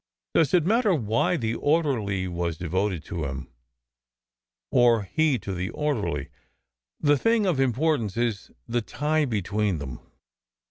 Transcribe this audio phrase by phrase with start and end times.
[0.33, 3.51] Does it matter why the orderly was devoted to him,
[4.71, 6.29] or he to the orderly?
[6.99, 9.99] The thing of importance is the tie between them.